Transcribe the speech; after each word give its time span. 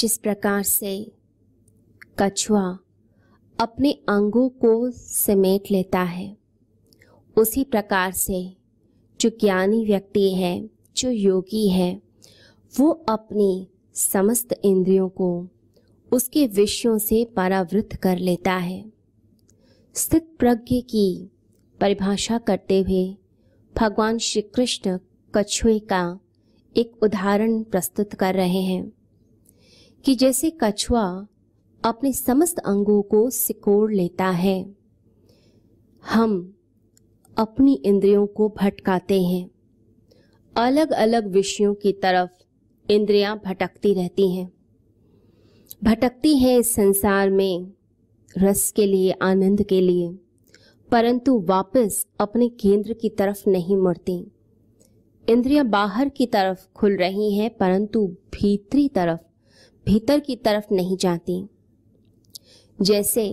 जिस 0.00 0.18
प्रकार 0.18 0.62
से 0.62 1.12
कछुआ 2.18 2.78
अपने 3.60 3.92
अंगों 3.92 4.48
को 4.48 4.90
समेट 4.90 5.64
लेता 5.70 6.02
है, 6.02 6.36
उसी 7.36 7.64
प्रकार 7.64 8.12
से 8.12 8.56
जो 9.20 9.30
ज्ञानी 9.30 9.84
व्यक्ति 9.84 10.34
है, 10.34 10.70
जो 10.96 11.10
योगी 11.10 11.68
है, 11.68 12.02
वो 12.78 12.90
अपनी 12.90 13.68
समस्त 13.94 14.60
इंद्रियों 14.64 15.08
को 15.08 15.48
उसके 16.12 16.46
विषयों 16.46 16.98
से 16.98 17.24
परावृत 17.24 17.88
कर 18.02 18.18
लेता 18.18 18.52
है। 18.52 18.92
स्थित 19.94 20.36
प्रज्ञ 20.38 20.80
की 20.80 21.30
परिभाषा 21.80 22.38
करते 22.38 22.80
हुए 22.80 23.16
भगवान 23.76 24.18
श्री 24.18 24.42
कृष्ण 24.42 24.98
कछुए 25.34 25.78
का 25.78 26.20
एक 26.76 27.02
उदाहरण 27.02 27.62
प्रस्तुत 27.62 28.14
कर 28.14 28.34
रहे 28.34 28.62
हैं। 28.62 28.92
कि 30.04 30.14
जैसे 30.14 30.50
कछुआ 30.60 31.26
अपने 31.84 32.12
समस्त 32.12 32.58
अंगों 32.58 33.02
को 33.02 33.30
सिकोड़ 33.30 33.92
लेता 33.92 34.28
है, 34.28 34.74
हम 36.04 36.54
अपनी 37.36 37.74
इंद्रियों 37.74 38.26
को 38.26 38.48
भटकाते 38.48 39.22
हैं। 39.22 39.50
अलग 40.56 40.90
अलग 40.90 41.26
विषयों 41.26 41.74
की 41.74 41.92
तरफ़ 41.92 42.92
इंद्रियाँ 42.92 43.40
भटकती 43.46 43.94
रहती 43.94 44.30
हैं। 44.36 44.52
भटकती 45.84 46.36
हैं 46.38 46.58
इस 46.58 46.74
संसार 46.74 47.30
में 47.30 47.72
रस 48.38 48.70
के 48.70 48.86
लिए, 48.86 49.10
आनंद 49.12 49.62
के 49.62 49.80
लिए, 49.80 50.10
परंतु 50.90 51.38
वापस 51.40 52.06
अपने 52.20 52.48
केंद्र 52.48 52.92
की 52.92 53.08
तरफ़ 53.08 53.48
नहीं 53.50 53.76
मुड़ती। 53.76 54.32
इंद्रियाँ 55.28 55.66
बाहर 55.66 56.08
की 56.08 56.26
तरफ़ 56.26 56.68
खुल 56.76 56.96
रही 56.96 57.34
हैं, 57.34 57.56
परंतु 57.56 58.06
भीतरी 58.06 58.88
तरफ़ 58.88 59.20
भीतर 59.90 60.20
की 60.20 60.34
तरफ़ 60.36 60.72
नहीं 60.74 60.96
जाती। 60.96 61.34
जैसे 62.78 63.24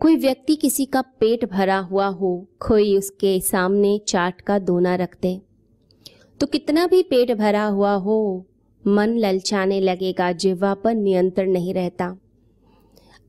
कोई 0.00 0.16
व्यक्ति 0.16 0.54
किसी 0.56 0.84
का 0.84 1.00
पेट 1.20 1.44
भरा 1.44 1.76
हुआ 1.80 2.06
हो, 2.06 2.30
कोई 2.60 2.96
उसके 2.98 3.38
सामने 3.40 3.98
चाट 4.08 4.40
का 4.40 4.58
दोना 4.58 4.94
रख 4.94 5.16
दे 5.22 5.40
तो 6.40 6.46
कितना 6.46 6.86
भी 6.86 7.02
पेट 7.02 7.30
भरा 7.32 7.64
हुआ 7.64 7.92
हो, 7.94 8.46
मन 8.84 9.14
ललचाने 9.16 9.80
लगेगा 9.80 10.30
जिवा 10.34 10.72
पर 10.74 10.94
नियंत्रण 10.94 11.50
नहीं 11.50 11.74
रहता। 11.74 12.16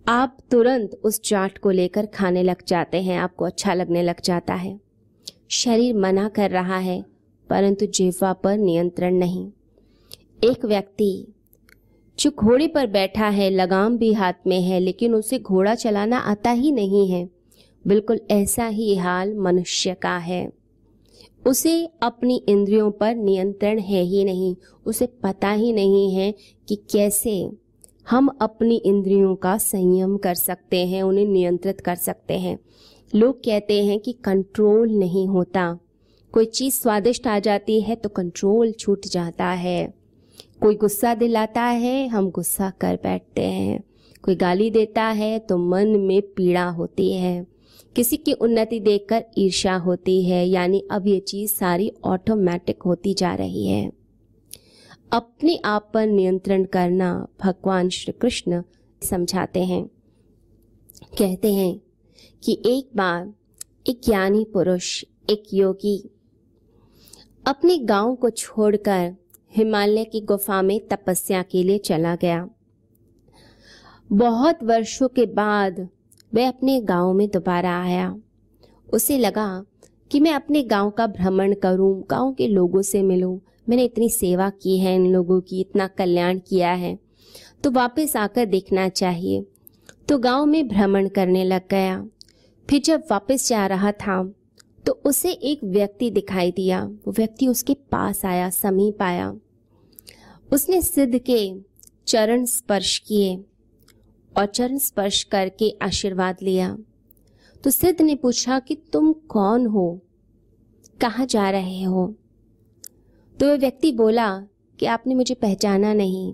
आप 0.07 0.37
तुरंत 0.51 0.99
उस 1.03 1.21
चाट 1.21 1.57
को 1.57 1.71
लेकर 1.71 2.05
खाने 2.05 2.43
लग 2.43 2.65
जाते 2.67 3.01
हैं, 3.01 3.19
आपको 3.19 3.45
अच्छा 3.45 3.73
लगने 3.73 4.03
लग 4.03 4.21
जाता 4.21 4.53
है। 4.53 4.79
शरीर 5.49 5.97
मना 5.97 6.27
कर 6.29 6.51
रहा 6.51 6.77
है, 6.77 7.01
परंतु 7.49 7.85
जिह्वा 7.85 8.33
पर 8.33 8.57
नियंत्रण 8.57 9.15
नहीं। 9.15 9.47
एक 10.43 10.65
व्यक्ति 10.65 11.11
जो 12.19 12.31
घोड़े 12.31 12.67
पर 12.67 12.87
बैठा 12.87 13.27
है, 13.27 13.49
लगाम 13.49 13.97
भी 13.97 14.13
हाथ 14.13 14.33
में 14.47 14.61
है, 14.61 14.79
लेकिन 14.79 15.15
उसे 15.15 15.39
घोड़ा 15.39 15.75
चलाना 15.75 16.17
आता 16.17 16.51
ही 16.51 16.71
नहीं 16.71 17.09
है। 17.09 17.29
बिल्कुल 17.87 18.19
ऐसा 18.31 18.67
ही 18.67 18.95
हाल 18.95 19.35
मनुष्य 19.35 19.93
का 19.93 20.17
है। 20.17 20.51
उसे 21.47 21.89
अपनी 22.01 22.43
इंद्रियों 22.49 22.91
पर 22.91 23.15
नियंत्रण 23.15 23.79
है 23.79 24.03
ही 24.03 24.23
नहीं। 24.23 24.55
उसे 24.85 25.05
पता 25.05 25.51
ही 25.51 25.73
नहीं 25.73 26.15
है 26.15 26.33
कि 26.69 26.75
कैसे 26.75 27.49
हम 28.09 28.37
अपनी 28.41 28.75
इंद्रियों 28.75 29.35
का 29.35 29.57
संयम 29.57 30.17
कर 30.17 30.35
सकते 30.35 30.87
हैं, 30.87 31.03
उन्हें 31.03 31.25
नियंत्रित 31.25 31.81
कर 31.81 31.95
सकते 31.95 32.33
हैं। 32.33 32.59
लोग 33.15 33.35
कहते 33.35 33.85
हैं 33.85 33.99
कि 33.99 34.11
कंट्रोल 34.11 34.91
नहीं 34.91 35.27
होता। 35.27 35.79
कोई 36.31 36.45
चीज़ 36.45 36.73
स्वादिष्ट 36.73 37.27
आ 37.27 37.39
जाती 37.39 37.81
है 37.81 37.95
तो 37.95 38.09
कंट्रोल 38.09 38.71
छूट 38.71 39.07
जाता 39.07 39.45
है। 39.45 40.02
कोई 40.63 40.75
गुस्सा 40.75 41.15
दिलाता 41.15 41.61
है, 41.61 42.07
हम 42.07 42.29
गुस्सा 42.29 42.69
कर 42.69 42.95
बैठते 42.95 43.41
हैं। 43.41 43.83
कोई 44.21 44.35
गाली 44.35 44.71
देता 44.71 45.03
है 45.03 45.39
तो 45.39 45.57
मन 45.57 45.87
में 45.87 46.21
पीड़ा 46.21 46.69
होती 46.69 47.13
है। 47.13 47.47
किसी 47.95 48.17
की 48.17 48.33
उन्नति 48.33 48.79
देखकर 48.79 49.25
ईर्ष्या 49.37 49.75
होती 49.75 50.23
है, 50.25 50.47
यानी 50.47 50.87
अब 50.91 51.07
ये 51.07 51.19
चीज़ 51.19 51.51
सारी 51.51 51.91
ऑटोमेटिक 52.03 52.83
होती 52.83 53.13
जा 53.13 53.35
रही 53.35 53.67
है। 53.67 53.91
अपने 55.11 55.59
आप 55.65 55.91
पर 55.93 56.07
नियंत्रण 56.07 56.63
करना 56.63 57.27
भगवान 57.41 57.89
श्री 57.89 58.13
कृष्ण 58.21 58.63
समझाते 59.03 59.63
हैं। 59.63 59.85
कहते 61.19 61.53
हैं 61.53 61.81
कि 62.43 62.61
एक 62.65 62.89
बार 62.95 63.33
एक 63.87 64.01
ज्ञानी 64.05 64.45
पुरुष, 64.53 65.05
एक 65.29 65.43
योगी, 65.53 66.09
अपने 67.47 67.77
गाँव 67.77 68.15
को 68.15 68.29
छोड़कर 68.29 69.15
हिमालय 69.55 70.03
की 70.03 70.21
गुफा 70.21 70.61
में 70.61 70.87
तपस्या 70.87 71.43
के 71.43 71.63
लिए 71.63 71.77
चला 71.77 72.15
गया। 72.15 72.49
बहुत 74.11 74.59
वर्षों 74.63 75.07
के 75.07 75.25
बाद 75.25 75.89
वह 76.33 76.47
अपने 76.47 76.81
गाँव 76.81 77.13
में 77.13 77.29
दोबारा 77.29 77.81
आया। 77.81 78.15
उसे 78.93 79.17
लगा 79.17 79.65
कि 80.11 80.19
मैं 80.19 80.33
अपने 80.33 80.63
गाँव 80.63 80.89
का 80.89 81.07
भ्रमण 81.07 81.53
करूँ, 81.53 82.05
गाँव 82.09 82.33
के 82.33 82.47
लोगों 82.47 82.81
से 82.81 83.03
मिलूं। 83.03 83.39
मैंने 83.69 83.83
इतनी 83.83 84.09
सेवा 84.09 84.49
की 84.49 84.79
है 84.79 84.95
इन 84.95 85.11
लोगों 85.13 85.41
की, 85.41 85.61
इतना 85.61 85.87
कल्याण 85.87 86.39
किया 86.39 86.71
है। 86.71 86.99
तो 87.63 87.71
वापस 87.71 88.17
आकर 88.17 88.45
देखना 88.45 88.89
चाहिए। 88.89 89.45
तो 90.07 90.17
गाँव 90.17 90.45
में 90.45 90.67
भ्रमण 90.67 91.07
करने 91.07 91.43
लग 91.43 91.61
गया। 91.71 92.07
फिर 92.69 92.81
जब 92.81 93.03
वापस 93.11 93.49
जा 93.49 93.67
रहा 93.67 93.91
था 93.91 94.33
तो 94.85 94.93
उसे 94.93 95.31
एक 95.31 95.63
व्यक्ति 95.63 96.11
दिखाई 96.11 96.51
दिया। 96.51 96.85
वो 96.85 97.11
व्यक्ति 97.11 97.47
उसके 97.47 97.73
पास 97.73 98.25
आया, 98.25 98.49
समीप 98.49 99.01
आया। 99.01 99.35
उसने 100.53 100.81
सिद्ध 100.81 101.17
के 101.17 101.53
चरण 102.07 102.45
स्पर्श 102.45 102.97
किए 102.97 103.43
और 104.37 104.45
चरण 104.45 104.77
स्पर्श 104.77 105.23
करके 105.23 105.77
आशीर्वाद 105.81 106.37
लिया। 106.41 106.77
तो 107.63 107.69
सिद्ध 107.69 108.01
ने 108.01 108.15
पूछा 108.15 108.59
कि 108.59 108.75
तुम 108.75 109.13
कौन 109.13 109.65
हो? 109.65 110.01
कहाँ 111.01 111.25
जा 111.25 111.49
रहे 111.49 111.83
हो? 111.83 112.15
तो 113.39 113.45
वह 113.45 113.57
व्यक्ति 113.57 113.91
बोला 113.91 114.39
कि 114.79 114.85
आपने 114.85 115.15
मुझे 115.15 115.35
पहचाना 115.35 115.93
नहीं। 115.93 116.33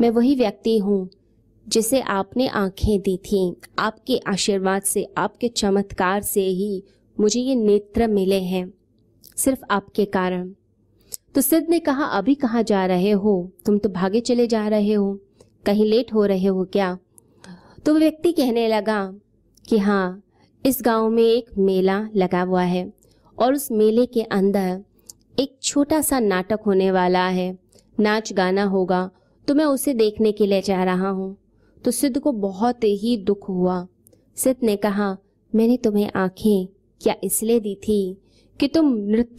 मैं 0.00 0.10
वही 0.10 0.34
व्यक्ति 0.34 0.78
हूँ 0.78 1.10
जिसे 1.68 2.00
आपने 2.00 2.48
आँखें 2.48 3.00
दी 3.00 3.16
थी। 3.16 3.56
आपके 3.78 4.20
आशीर्वाद 4.26 4.82
से, 4.82 5.08
आपके 5.18 5.48
चमत्कार 5.48 6.22
से 6.22 6.42
ही 6.42 6.82
मुझे 7.16 7.40
ये 7.40 7.54
नेत्र 7.54 8.06
मिले 8.06 8.40
हैं, 8.40 8.72
सिर्फ़ 9.36 9.64
आपके 9.70 10.04
कारण। 10.04 10.52
तो 11.34 11.40
सिद्ध 11.40 11.68
ने 11.70 11.78
कहा, 11.78 12.04
अभी 12.04 12.34
कहाँ 12.34 12.62
जा 12.62 12.84
रहे 12.86 13.10
हो? 13.10 13.52
तुम 13.66 13.78
तो 13.78 13.88
भागे 13.88 14.20
चले 14.20 14.46
जा 14.46 14.66
रहे 14.68 14.92
हो। 14.92 15.18
कहीं 15.66 15.84
लेट 15.84 16.12
हो 16.14 16.24
रहे 16.24 16.46
हो 16.46 16.64
क्या? 16.64 16.98
तो 17.86 17.94
व्यक्ति 17.94 18.32
कहने 18.32 18.66
लगा 18.68 19.14
कि 19.64 19.78
हाँ 19.78 20.22
इस 20.64 20.78
गाँव 20.82 21.08
में 21.10 21.22
एक 21.22 21.50
मेला 21.58 21.98
लगा 22.16 22.42
हुआ 22.42 22.62
है 22.62 22.92
और 23.38 23.54
उस 23.54 23.70
मेले 23.72 24.06
के 24.06 24.22
अंदर 24.22 24.82
एक 25.38 25.58
छोटा 25.62 26.00
सा 26.00 26.20
नाटक 26.20 26.60
होने 26.66 26.90
वाला 26.90 27.26
है। 27.28 27.58
नाच 28.00 28.32
गाना 28.32 28.64
होगा 28.64 29.10
तो 29.48 29.54
मैं 29.54 29.64
उसे 29.64 29.94
देखने 29.94 30.32
के 30.32 30.46
लिए 30.46 30.62
जा 30.62 30.82
रहा 30.84 31.08
हूँ। 31.08 31.36
तो 31.84 31.90
सिद्ध 31.90 32.18
को 32.18 32.32
बहुत 32.32 32.84
ही 32.84 33.16
दुख 33.16 33.48
हुआ। 33.48 33.86
सिद्ध 34.36 34.64
ने 34.64 34.76
कहा, 34.76 35.16
मैंने 35.52 35.76
तुम्हें 35.76 36.10
आँखें 36.16 36.66
क्या 37.00 37.14
इसलिए 37.24 37.60
दी 37.60 37.74
थी 37.74 38.16
कि 38.60 38.68
तुम 38.68 38.94
नृत्य 38.98 39.30